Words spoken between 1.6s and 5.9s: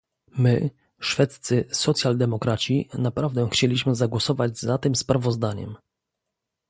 socjaldemokraci, naprawdę chcieliśmy zagłosować za tym sprawozdaniem